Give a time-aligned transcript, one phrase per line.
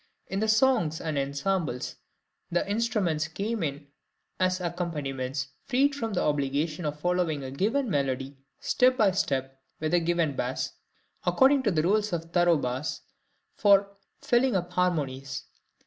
[0.25, 1.97] In the songs and ensembles
[2.49, 3.85] the instruments came in
[4.39, 9.93] as accompaniments, freed from the obligation of following a given melody step by step with
[9.93, 10.71] a given bass,
[11.23, 13.01] according to the rules of thoroughbass
[13.53, 15.43] for filling up harmonies.